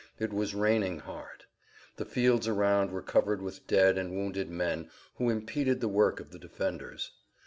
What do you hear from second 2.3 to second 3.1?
around were